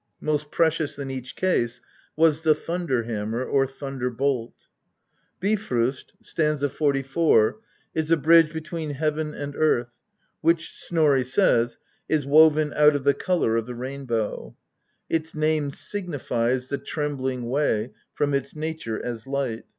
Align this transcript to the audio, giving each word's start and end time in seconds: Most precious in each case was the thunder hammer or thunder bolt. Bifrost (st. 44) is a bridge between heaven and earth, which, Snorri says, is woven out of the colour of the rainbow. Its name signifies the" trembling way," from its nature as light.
Most 0.19 0.49
precious 0.49 0.97
in 0.97 1.11
each 1.11 1.35
case 1.35 1.79
was 2.15 2.41
the 2.41 2.55
thunder 2.55 3.03
hammer 3.03 3.45
or 3.45 3.67
thunder 3.67 4.09
bolt. 4.09 4.67
Bifrost 5.39 6.13
(st. 6.23 6.59
44) 6.71 7.59
is 7.93 8.09
a 8.09 8.17
bridge 8.17 8.51
between 8.51 8.95
heaven 8.95 9.35
and 9.35 9.55
earth, 9.55 9.99
which, 10.41 10.75
Snorri 10.75 11.23
says, 11.23 11.77
is 12.09 12.25
woven 12.25 12.73
out 12.73 12.95
of 12.95 13.03
the 13.03 13.13
colour 13.13 13.55
of 13.57 13.67
the 13.67 13.75
rainbow. 13.75 14.55
Its 15.07 15.35
name 15.35 15.69
signifies 15.69 16.69
the" 16.69 16.79
trembling 16.93 17.47
way," 17.47 17.91
from 18.15 18.33
its 18.33 18.55
nature 18.55 18.99
as 19.05 19.27
light. 19.27 19.65